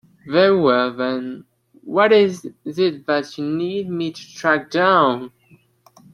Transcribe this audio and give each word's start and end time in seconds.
Very 0.25 0.59
well 0.59 0.91
then, 0.91 1.45
what 1.83 2.11
is 2.11 2.47
it 2.65 3.05
that 3.05 3.37
you 3.37 3.45
need 3.45 3.87
me 3.87 4.11
to 4.11 4.33
track 4.33 4.71
down? 4.71 5.31